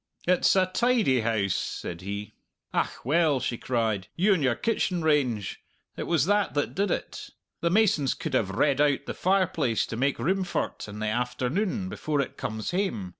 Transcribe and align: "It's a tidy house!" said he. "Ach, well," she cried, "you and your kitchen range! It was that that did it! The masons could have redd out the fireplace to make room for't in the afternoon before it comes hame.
"It's 0.27 0.55
a 0.55 0.65
tidy 0.65 1.21
house!" 1.21 1.53
said 1.55 2.01
he. 2.01 2.33
"Ach, 2.73 3.05
well," 3.05 3.39
she 3.39 3.55
cried, 3.55 4.07
"you 4.15 4.33
and 4.33 4.41
your 4.41 4.55
kitchen 4.55 5.03
range! 5.03 5.61
It 5.95 6.07
was 6.07 6.25
that 6.25 6.55
that 6.55 6.73
did 6.73 6.89
it! 6.89 7.29
The 7.59 7.69
masons 7.69 8.15
could 8.15 8.33
have 8.33 8.49
redd 8.49 8.81
out 8.81 9.05
the 9.05 9.13
fireplace 9.13 9.85
to 9.85 9.95
make 9.95 10.17
room 10.17 10.43
for't 10.43 10.87
in 10.87 10.97
the 10.97 11.07
afternoon 11.07 11.87
before 11.87 12.19
it 12.19 12.35
comes 12.35 12.71
hame. 12.71 13.09